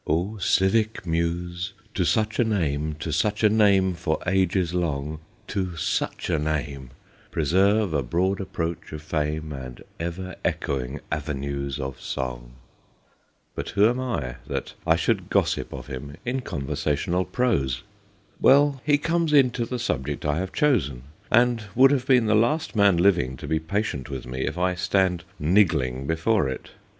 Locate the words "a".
2.39-2.43, 3.43-3.49, 6.27-6.39, 7.93-8.01